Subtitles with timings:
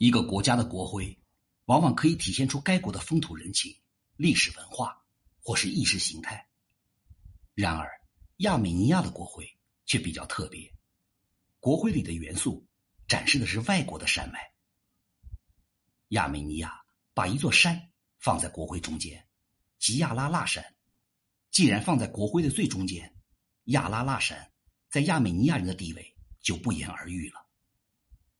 [0.00, 1.14] 一个国家的国徽，
[1.66, 3.70] 往往可以体现出该国的风土人情、
[4.16, 5.04] 历史文化，
[5.42, 6.48] 或是意识形态。
[7.52, 8.00] 然而，
[8.38, 9.46] 亚美尼亚的国徽
[9.84, 10.74] 却比较特别，
[11.58, 12.66] 国徽里的元素
[13.06, 14.40] 展示的是外国的山脉。
[16.08, 16.80] 亚美尼亚
[17.12, 17.90] 把一座山
[18.20, 19.28] 放在国徽中间，
[19.78, 20.64] 即亚拉腊山。
[21.50, 23.14] 既然放在国徽的最中间，
[23.64, 24.50] 亚拉腊山
[24.88, 27.46] 在亚美尼亚人的地位就不言而喻了。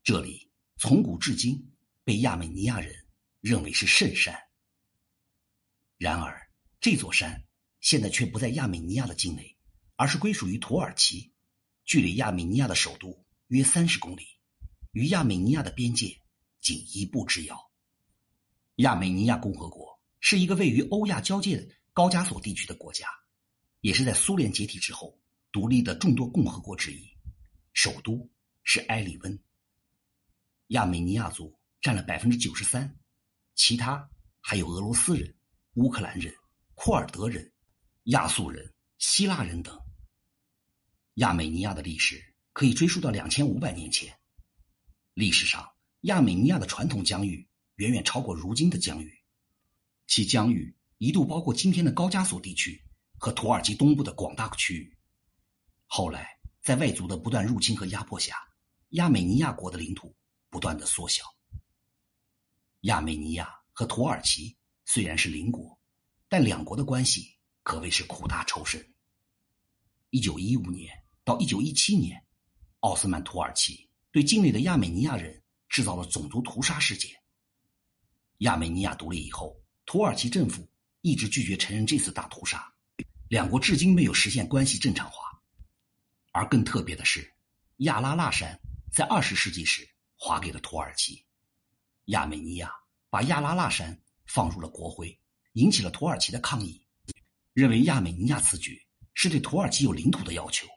[0.03, 0.50] 这里。
[0.83, 1.62] 从古至今，
[2.05, 3.05] 被亚美尼亚人
[3.43, 4.34] 认为是圣山。
[5.98, 7.45] 然而，这座山
[7.80, 9.55] 现在却不在亚美尼亚的境内，
[9.97, 11.34] 而是归属于土耳其，
[11.84, 14.27] 距离亚美尼亚的首都约三十公里，
[14.93, 16.19] 与亚美尼亚的边界
[16.62, 17.70] 仅一步之遥。
[18.77, 23.06] 亚美尼亚共和国是一个位于欧亚交界的高加索地区的国家，
[23.83, 25.20] 也是在苏联解体之后
[25.53, 27.06] 独立的众多共和国之一，
[27.75, 28.27] 首都
[28.62, 29.39] 是埃里温。
[30.71, 32.97] 亚美尼亚族占了百分之九十三，
[33.57, 34.09] 其他
[34.41, 35.37] 还有俄罗斯人、
[35.75, 36.33] 乌克兰人、
[36.75, 37.53] 库尔德人、
[38.05, 39.77] 亚速人、希腊人等。
[41.15, 44.17] 亚美尼亚的历史可以追溯到两千五百年前。
[45.15, 45.69] 历史上，
[46.03, 49.13] 亚美尼亚的传统疆域远远超过如今的疆域，
[50.07, 52.81] 其疆域一度包括今天的高加索地区
[53.19, 54.97] 和土耳其东部的广大区域。
[55.87, 58.37] 后来，在外族的不断入侵和压迫下，
[58.91, 60.15] 亚美尼亚国的领土。
[60.51, 61.25] 不断的缩小。
[62.83, 65.79] 亚美尼亚和土耳其虽然是邻国，
[66.29, 68.84] 但两国的关系可谓是苦大仇深。
[70.11, 70.92] 一九一五年
[71.23, 72.20] 到一九一七年，
[72.81, 77.11] 奥斯曼土耳其对境内的亚美尼亚人制造了种族屠杀事件。
[78.39, 79.55] 亚美尼亚独立以后，
[79.85, 80.67] 土耳其政府
[81.03, 82.73] 一直拒绝承认这次大屠杀，
[83.29, 85.39] 两国至今没有实现关系正常化。
[86.33, 87.30] 而更特别的是，
[87.79, 88.58] 亚拉腊山
[88.91, 89.86] 在二十世纪时。
[90.23, 91.25] 划给了土耳其，
[92.05, 92.70] 亚美尼亚
[93.08, 95.19] 把亚拉腊山放入了国徽，
[95.55, 96.86] 引起了土耳其的抗议，
[97.55, 100.69] 认为亚美尼亚此举是对土耳其有领土的要求。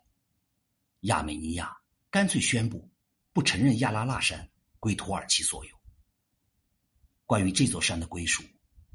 [1.02, 1.76] 亚美尼亚
[2.10, 2.90] 干脆宣布
[3.34, 4.50] 不承认亚拉腊山
[4.80, 5.76] 归土耳其所有。
[7.26, 8.44] 关于这座山的归属，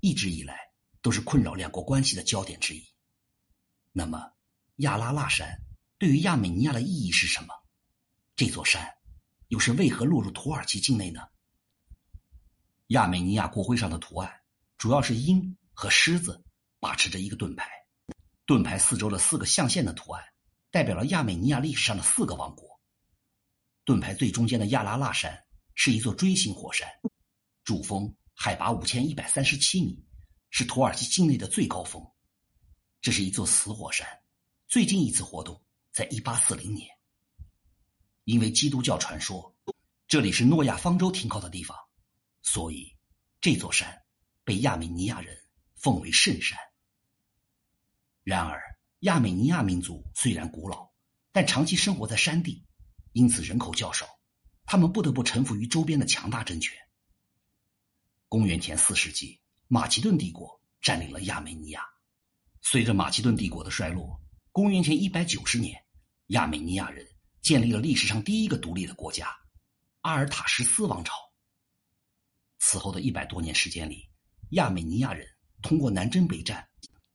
[0.01, 0.59] 一直以来
[1.03, 2.83] 都是困扰两国关系的焦点之一。
[3.93, 4.33] 那么，
[4.77, 5.61] 亚拉腊山
[5.99, 7.49] 对于亚美尼亚的意义是什么？
[8.35, 8.98] 这座山？
[9.49, 11.21] 又是为何落入土耳其境内呢？
[12.89, 14.41] 亚美尼亚国徽上的图案
[14.79, 16.43] 主要是鹰和狮子
[16.81, 17.69] 把持着一个盾牌，
[18.47, 20.25] 盾牌四周的四个象限的图案
[20.71, 22.81] 代表了亚美尼亚历史上的四个王国。
[23.85, 25.45] 盾牌最中间的亚拉腊山
[25.75, 26.89] 是一座锥形火山，
[27.65, 30.05] 主峰海拔五千一百三十七米，
[30.51, 32.07] 是土耳其境内的最高峰。
[33.01, 34.07] 这是一座死火山，
[34.67, 36.98] 最近一次活动在一八四零年。
[38.29, 39.57] 因为基督教传说，
[40.07, 41.75] 这里是诺亚方舟停靠的地方，
[42.43, 42.95] 所以
[43.41, 44.03] 这座山
[44.45, 45.35] 被亚美尼亚人
[45.77, 46.59] 奉为圣山。
[48.25, 48.61] 然而，
[48.99, 50.91] 亚美尼亚民族虽然古老，
[51.33, 52.67] 但长期生活在山地，
[53.13, 54.07] 因此人口较少，
[54.67, 56.77] 他们不得不臣服于周边的强大政权。
[58.29, 61.83] 公元前四世纪，马其顿帝国占领了亚美尼亚。
[62.61, 64.21] 随着马其顿帝国的衰落，
[64.53, 65.83] 公元前一百九十年，
[66.27, 67.09] 亚美尼亚人。
[67.41, 69.29] 建立了历史上第一个独立的国家——
[70.03, 71.15] 阿尔塔什斯王朝。
[72.59, 74.09] 此后的一百多年时间里，
[74.51, 75.27] 亚美尼亚人
[75.63, 76.69] 通过南征北战，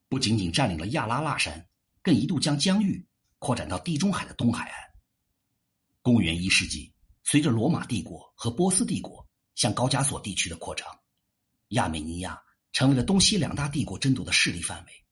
[0.07, 1.67] 不仅仅占领了亚拉腊山，
[2.01, 3.05] 更一度将疆域
[3.39, 4.79] 扩展到地中海的东海岸。
[6.01, 10.87] 公元一世纪，随着罗马帝国和波斯帝国向高加索地区的扩张，
[11.69, 12.41] 亚美尼亚
[12.71, 15.05] 成为了东西两大帝国争夺的势力范围。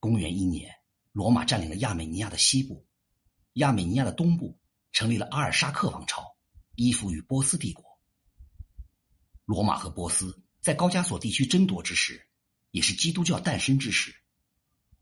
[0.00, 0.70] 公元一年，
[1.12, 2.83] 罗马占领了亚美尼亚的西部。
[3.54, 4.58] 亚美尼亚的东部
[4.90, 6.36] 成立了阿尔沙克王朝，
[6.74, 7.84] 依附于波斯帝国。
[9.44, 12.28] 罗马和波斯在高加索地区争夺之时，
[12.72, 14.12] 也是基督教诞生之时。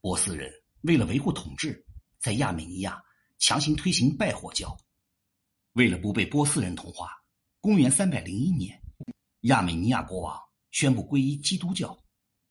[0.02, 1.86] 波斯人为了维护统治，
[2.18, 3.02] 在亚美尼亚
[3.38, 4.76] 强行推行拜火教。
[5.72, 7.08] 为了不被波斯人同化，
[7.58, 8.82] 公元三百零一年，
[9.42, 10.38] 亚美尼亚国王
[10.72, 11.98] 宣布皈依基督教，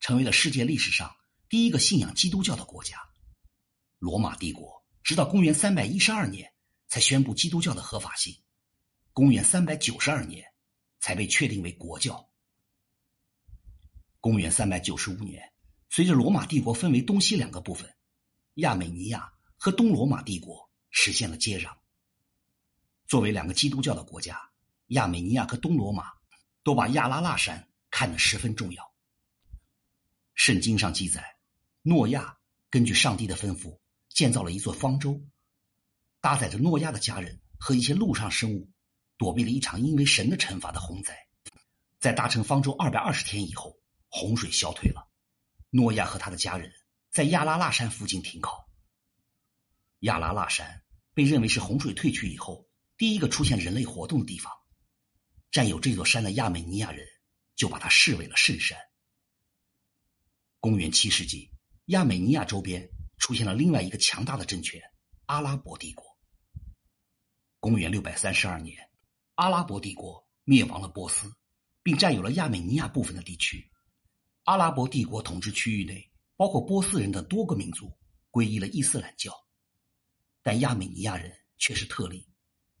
[0.00, 1.14] 成为了世界历史上
[1.48, 2.98] 第一个信仰基督教的国家。
[4.00, 4.81] 罗马帝国。
[5.02, 6.52] 直到公元三百一十二年，
[6.88, 8.34] 才宣布基督教的合法性；
[9.12, 10.44] 公元三百九十二年，
[11.00, 12.28] 才被确定为国教。
[14.20, 15.52] 公元三百九十五年，
[15.90, 17.92] 随着罗马帝国分为东西两个部分，
[18.54, 21.76] 亚美尼亚和东罗马帝国实现了接壤。
[23.08, 24.40] 作为两个基督教的国家，
[24.88, 26.12] 亚美尼亚和东罗马
[26.62, 28.94] 都把亚拉腊山看得十分重要。
[30.34, 31.36] 圣经上记载，
[31.82, 32.38] 诺亚
[32.70, 33.81] 根据上帝的吩咐。
[34.14, 35.20] 建造了一座方舟，
[36.20, 38.70] 搭载着诺亚的家人和一些陆上生物，
[39.16, 41.16] 躲避了一场因为神的惩罚的洪灾。
[41.98, 43.78] 在搭乘方舟二百二十天以后，
[44.08, 45.08] 洪水消退了。
[45.70, 46.70] 诺亚和他的家人
[47.10, 48.68] 在亚拉腊山附近停靠。
[50.00, 50.82] 亚拉腊山
[51.14, 54.52] 被认为是洪水退去以后第一个出现人类活动的地方。
[55.50, 57.06] 占有这座山的亚美尼亚人
[57.54, 58.78] 就把它视为了圣山。
[60.60, 61.50] 公元七世纪，
[61.86, 62.88] 亚美尼亚周边
[63.22, 64.82] 出现了另外一个强大的政权——
[65.26, 66.04] 阿拉伯帝国。
[67.60, 68.90] 公元六百三十二年，
[69.36, 71.32] 阿拉伯帝国灭亡了波斯，
[71.84, 73.70] 并占有了亚美尼亚部分的地区。
[74.42, 77.96] 阿拉伯帝国统治区域内包括波斯人的多个民族
[78.32, 79.32] 皈依了伊斯兰教，
[80.42, 82.28] 但亚美尼亚人却是特例。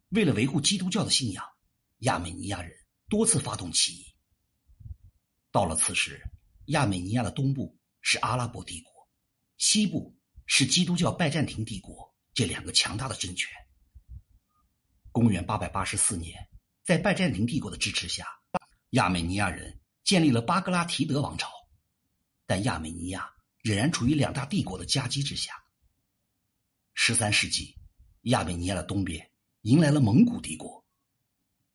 [0.08, 1.44] 为了维护基督教的信仰。
[1.98, 2.76] 亚美尼亚人
[3.08, 4.04] 多次发动起义。
[5.52, 6.20] 到了此时，
[6.64, 9.08] 亚美尼亚的东部是阿拉伯帝国，
[9.56, 13.50] 西部是基督教拜占庭帝国，这两个强大的政权。
[15.10, 16.48] 公元八百八十四年，
[16.84, 18.26] 在拜占庭帝国的支持下，
[18.90, 21.50] 亚美尼亚人建立了巴格拉提德王朝，
[22.46, 23.30] 但亚美尼亚
[23.62, 25.52] 仍然处于两大帝国的夹击之下。
[26.94, 27.76] 十三世纪，
[28.22, 29.30] 亚美尼亚的东边
[29.62, 30.82] 迎来了蒙古帝国。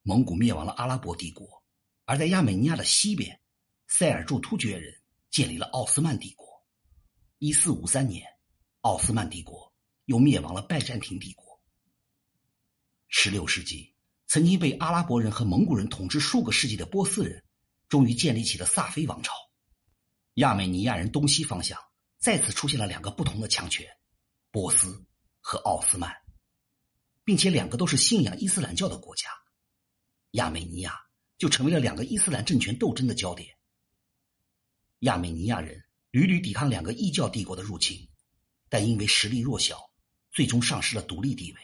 [0.04, 1.64] 蒙古灭亡了阿拉伯帝国，
[2.06, 3.40] 而在亚美尼亚的西边，
[3.88, 4.94] 塞尔柱突厥人
[5.30, 6.48] 建立了奥斯曼帝国。
[7.40, 8.26] 一四五三年，
[8.82, 9.74] 奥斯曼帝国
[10.06, 11.46] 又灭亡了拜占庭帝国。
[13.08, 13.94] 十六世纪，
[14.28, 17.44] 曾经被阿拉伯人和蒙古人统治数个世纪的波斯人，
[17.88, 19.34] 终于建立起了萨菲王朝。
[20.36, 21.80] 亚美尼亚人东西方向
[22.18, 23.88] 再次出现了两个不同的强权：
[24.52, 25.06] 波斯
[25.40, 26.14] 和奥斯曼，
[27.24, 29.30] 并且两个都是信仰伊斯兰教的国家。
[30.32, 30.94] 亚美尼亚
[31.38, 33.50] 就成为了两个伊斯兰政权斗争的焦点。
[35.00, 38.08] 亚美尼亚人屡屡抵抗两个异教帝国的入侵，
[38.70, 39.92] 但因为实力弱小，
[40.32, 41.60] 最终丧失了独立地位。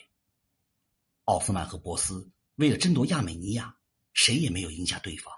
[1.26, 3.78] 奥斯曼和波斯为了争夺亚美尼亚，
[4.14, 5.34] 谁也没有赢下对方。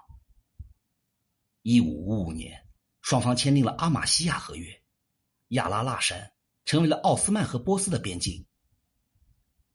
[1.62, 2.66] 一五五五年，
[3.02, 4.82] 双方签订了阿玛西亚合约，
[5.48, 6.32] 亚拉腊山
[6.64, 8.46] 成为了奥斯曼和波斯的边境。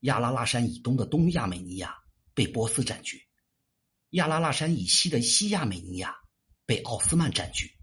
[0.00, 1.96] 亚拉腊山以东的东亚美尼亚
[2.34, 3.26] 被波斯占据。
[4.10, 6.16] 亚拉腊山以西的西亚美尼亚
[6.66, 7.74] 被奥斯曼占据。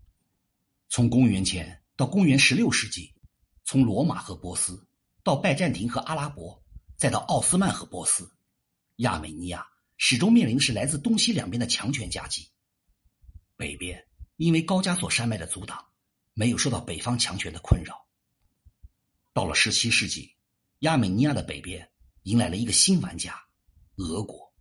[0.90, 3.14] 从公元前到公元十六世纪，
[3.72, 4.84] 从罗马和波斯
[5.22, 6.60] 到拜占庭和阿拉伯，
[6.98, 8.28] 再到奥斯曼和波斯，
[8.96, 12.50] 亚美尼亚始终面临的是来自东西两边的强权夹击。
[13.56, 14.08] 北边
[14.38, 15.86] 因为高加索山脉的阻挡，
[16.34, 18.08] 没有受到北方强权的困扰。
[19.34, 20.34] 到了十七世纪，
[20.80, 21.92] 亚美尼亚的北边
[22.24, 23.40] 迎来了一个新玩家——
[23.98, 24.52] 俄国。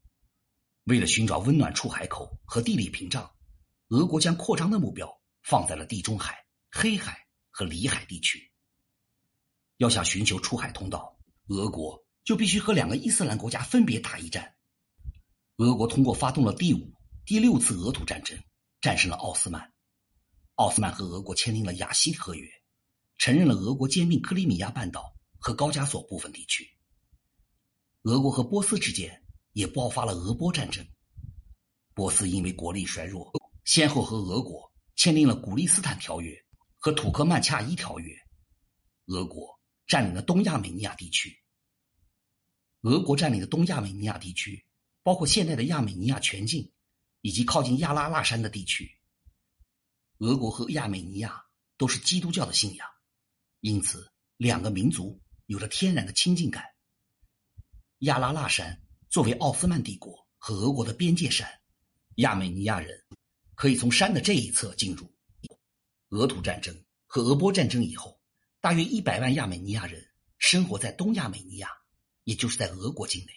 [0.85, 3.31] 为了寻找温暖出海口和地理屏障，
[3.89, 8.48] 俄国将扩张的目标放在了地中海、黑海和里海地区。
[9.79, 14.55] 要想寻求出海通道，俄国就必须和两个伊斯兰国家分别打一战。
[15.57, 16.93] 俄国通过发动了第五、
[17.25, 18.39] 第六次俄土战争，
[18.81, 19.73] 战胜了奥斯曼。
[20.57, 22.47] 奥斯曼和俄国签订了雅西合约，
[23.17, 26.69] 承认了俄国兼并克里米亚半岛和高加索部分地区。
[28.03, 29.25] 俄国和波斯之间。
[29.55, 30.87] 也爆发了俄波战争。
[31.93, 33.33] 波斯因为国力衰弱，
[33.65, 36.31] 先后和俄国签订了《古利斯坦条约》
[36.77, 38.15] 和《土克曼恰伊条约》。
[39.07, 39.58] 俄国
[39.89, 41.37] 占领了东亚美尼亚地区。
[42.83, 44.65] 俄国占领的东亚美尼亚地区
[45.03, 46.71] 包括现在的亚美尼亚全境，
[47.23, 48.97] 以及靠近亚拉腊山的地区。
[50.19, 51.45] 俄国和亚美尼亚
[51.77, 52.89] 都是基督教的信仰，
[53.61, 56.65] 因此两个民族有着天然的亲近感。
[57.99, 58.81] 亚拉腊山。
[59.11, 61.49] 作为奥斯曼帝国和俄国的边界山，
[62.17, 63.03] 亚美尼亚人
[63.55, 65.11] 可以从山的这一侧进入。
[66.11, 68.18] 俄土战争和俄波战争以后，
[68.61, 70.05] 大约一百万亚美尼亚人
[70.37, 71.71] 生活在东亚美尼亚，
[72.25, 73.33] 也就是在俄国境内。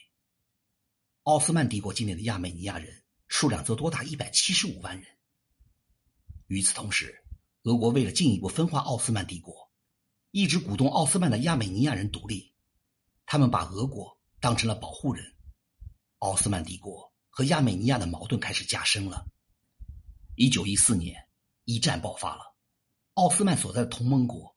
[1.23, 5.05] 奥斯曼帝国境内的亚美尼亚人数量则多达一百七十五万人。
[6.47, 7.23] 与此同时，
[7.61, 9.71] 俄国为了进一步分化奥斯曼帝国，
[10.31, 12.55] 一直鼓动奥斯曼的亚美尼亚人独立。
[13.27, 15.35] 他们把俄国当成了保护人。
[16.17, 19.27] 奥斯曼帝国和亚美尼亚的矛盾开始加深了。
[20.35, 21.27] 一九一四年，
[21.65, 22.55] 一战爆发了。
[23.13, 24.50] 奥斯曼所在的同盟国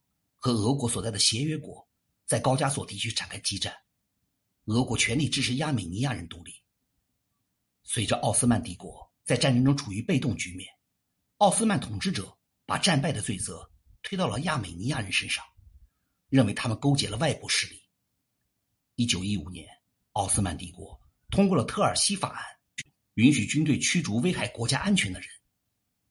[0.45, 1.89] 和俄国所在的协约国
[2.27, 3.75] 在高加索地区展开激战，
[4.67, 6.53] 俄国全力支持亚美尼亚人独立。
[7.83, 10.69] 随着奥斯曼帝国在战争中处于被动局面，
[11.39, 12.37] 奥斯曼统治者
[12.67, 13.67] 把战败的罪责
[14.03, 15.43] 推到了亚美尼亚人身上，
[16.29, 17.83] 认为他们勾结了外部势力。
[18.97, 19.67] 一九一五年，
[20.13, 21.01] 奥斯曼帝国。
[21.31, 22.45] 通过了特尔西法案，
[23.15, 25.29] 允许军队驱逐危害国家安全的人，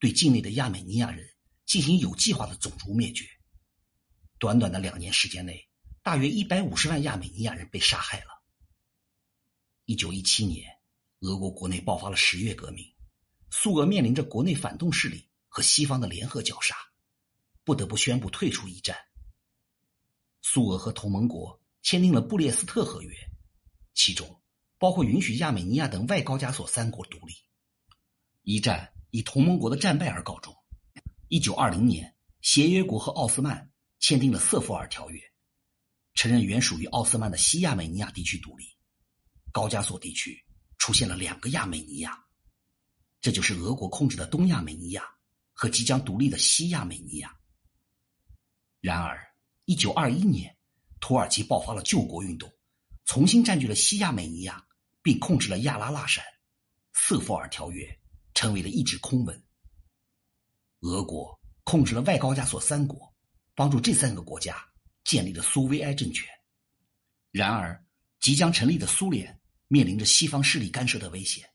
[0.00, 1.24] 对境内的亚美尼亚人
[1.66, 3.24] 进行有计划的种族灭绝。
[4.38, 5.68] 短短的两年时间内，
[6.02, 8.42] 大约一百五十万亚美尼亚人被杀害了。
[9.84, 10.78] 一九一七年，
[11.20, 12.92] 俄国国内爆发了十月革命，
[13.50, 16.74] 苏俄面临着国内反动势力和西方的联合绞杀，
[17.64, 18.96] 不得不宣布退出一战。
[20.42, 23.14] 苏俄和同盟国签订了布列斯特合约，
[23.94, 24.42] 其中
[24.78, 27.34] 包括允许亚美尼亚等外高加索三国独立。
[28.42, 30.54] 一战以同盟国的战败而告终。
[31.28, 33.70] 一九二零年，协约国和奥斯曼
[34.00, 35.20] 签订了瑟弗尔条约，
[36.14, 38.66] 承认原属于奥斯曼的西亚美尼亚地区独立。
[39.52, 40.44] 高加索地区
[40.78, 42.24] 出现了两个亚美尼亚，
[43.20, 45.04] 这就是俄国控制的东亚美尼亚
[45.52, 47.38] 和即将独立的西亚美尼亚。
[48.80, 49.32] 然而，
[49.64, 50.56] 一九二一年，
[51.00, 52.52] 土耳其爆发了救国运动，
[53.04, 54.66] 重新占据了西亚美尼亚，
[55.02, 56.24] 并控制了亚拉腊山。
[56.92, 58.00] 瑟弗尔条约
[58.34, 59.40] 成为了一纸空文。
[60.80, 63.13] 俄国控制了外高加索三国，
[63.54, 64.56] 帮助这三个国家
[65.04, 66.28] 建立了苏维埃政权。
[67.30, 67.84] 然而，
[68.20, 71.48] 即将成立的苏联面临着西方势力干涉的危险。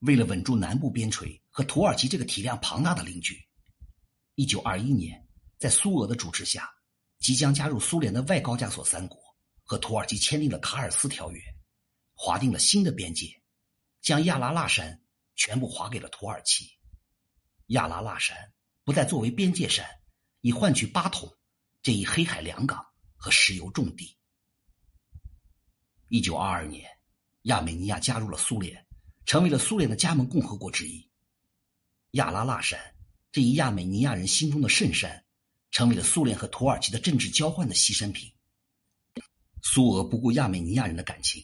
[0.00, 3.40] 为了稳住南部边陲和土耳其这个体量庞大的邻居，
[4.34, 5.24] 一九二一年，
[5.58, 6.68] 在苏俄的主持下，
[7.20, 9.18] 即将加入苏联的外高加索三国
[9.62, 11.40] 和土耳其签订了卡尔斯条约，
[12.14, 13.28] 划定了新的边界，
[14.00, 15.00] 将亚拉腊山
[15.36, 16.68] 全部划给了土耳其。
[17.66, 18.36] 亚拉腊山
[18.82, 19.86] 不再作为边界山，
[20.42, 21.32] 以换取巴统
[21.82, 22.84] 这一黑海两港
[23.16, 24.16] 和石油重地。
[26.08, 26.90] 一九二二年，
[27.42, 28.86] 亚美尼亚加入了苏联，
[29.24, 31.08] 成为了苏联的加盟共和国之一。
[32.12, 32.78] 亚拉腊山
[33.30, 35.24] 这一亚美尼亚人心中的圣山，
[35.70, 38.30] 成为了苏联和土耳其的政治交换的牺牲品。
[39.62, 41.42] 苏俄不顾亚美尼亚人的感情，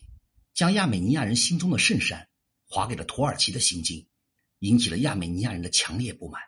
[0.54, 2.28] 将亚美尼亚人心中的圣山
[2.66, 4.06] 划给了土耳其的心经。
[4.58, 6.42] 引起了亚美尼亚人的强烈不满。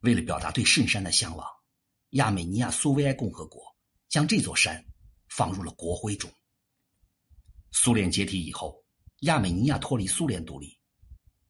[0.00, 1.46] 为了表达对圣山的向往，
[2.10, 3.76] 亚美尼亚苏维埃共和国
[4.08, 4.84] 将这座山
[5.28, 6.30] 放入了国徽中。
[7.72, 8.84] 苏联解体以后，
[9.20, 10.78] 亚美尼亚脱离苏联独立，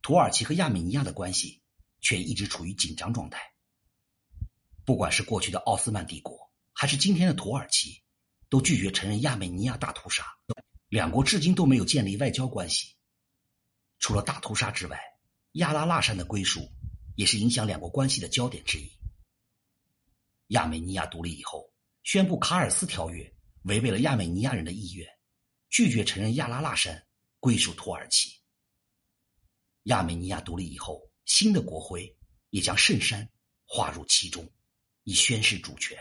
[0.02, 1.62] 土耳其和亚美尼亚的关系
[2.00, 3.40] 却一直处于紧张状态。
[4.84, 8.02] 不管是过去的奥斯曼帝国，还是今天的土耳其，
[8.48, 10.24] 都拒绝承认亚美尼亚大屠杀，
[10.88, 12.94] 两国至今都没有建立外交关系。
[13.98, 14.98] 除了大屠杀之外，
[15.52, 16.66] 亚拉腊山的归属，
[17.18, 18.88] 也是影响两国关系的焦点之一。
[20.50, 21.68] 亚美尼亚独立以后，
[22.04, 25.04] 宣布卡尔斯条约违背了亚美尼亚人的意愿，
[25.68, 27.08] 拒绝承认亚拉腊山
[27.40, 28.30] 归属土耳其。
[29.82, 32.16] 亚美尼亚独立以后，新的国徽
[32.50, 33.28] 也将圣山
[33.66, 34.48] 划入其中，
[35.02, 35.98] 以宣示主权。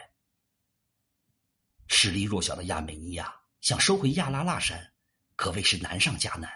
[1.88, 4.94] 实力弱小的亚美尼亚想收回亚拉腊山，
[5.36, 6.48] 可谓是难上加难，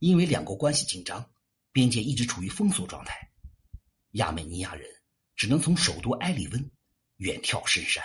[0.00, 1.32] 因为两国关系紧张。
[1.70, 3.27] 边界一直处于封锁状态，
[4.12, 4.88] 亚美尼亚人
[5.36, 6.70] 只能从首都埃里温
[7.16, 8.02] 远眺深山，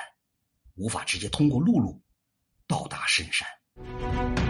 [0.75, 2.01] 无法直接通过陆路
[2.67, 4.42] 到达深山。